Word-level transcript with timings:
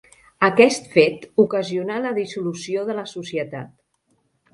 Aquest 0.45 0.87
fet 0.93 1.27
ocasionà 1.43 1.97
la 2.05 2.13
dissolució 2.15 2.87
de 2.89 2.95
la 3.01 3.05
societat. 3.13 3.69